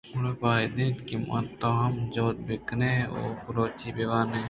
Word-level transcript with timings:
گُڑا 0.13 0.33
باید 0.43 0.75
اِنت 0.81 1.09
من 1.27 1.45
ءُ 1.49 1.55
تو 1.59 1.69
ھم 1.79 1.93
جُھد 2.13 2.37
بہ 2.45 2.55
کن 2.67 2.81
ایں 2.87 3.01
ءُ 3.19 3.39
بلوچی 3.43 3.89
بہ 3.95 4.05
وان 4.09 4.27
ایں. 4.33 4.39